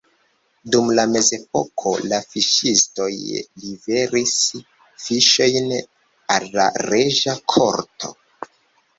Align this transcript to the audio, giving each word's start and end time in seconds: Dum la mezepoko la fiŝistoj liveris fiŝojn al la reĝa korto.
Dum 0.75 0.87
la 0.99 1.03
mezepoko 1.15 1.91
la 2.13 2.19
fiŝistoj 2.29 3.09
liveris 3.65 4.33
fiŝojn 5.03 5.69
al 6.37 6.49
la 6.55 6.65
reĝa 6.87 7.37
korto. 7.55 8.11